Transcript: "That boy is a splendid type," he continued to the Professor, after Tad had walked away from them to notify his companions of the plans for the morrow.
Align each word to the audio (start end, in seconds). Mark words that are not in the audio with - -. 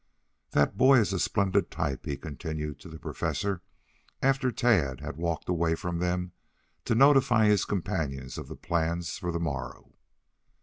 "That 0.53 0.77
boy 0.77 0.97
is 0.97 1.13
a 1.13 1.19
splendid 1.19 1.69
type," 1.69 2.05
he 2.07 2.17
continued 2.17 2.79
to 2.79 2.89
the 2.89 2.97
Professor, 2.97 3.61
after 4.19 4.51
Tad 4.51 4.99
had 4.99 5.15
walked 5.15 5.47
away 5.47 5.75
from 5.75 5.99
them 5.99 6.31
to 6.85 6.95
notify 6.95 7.45
his 7.45 7.65
companions 7.65 8.39
of 8.39 8.47
the 8.47 8.55
plans 8.55 9.19
for 9.19 9.31
the 9.31 9.39
morrow. 9.39 9.93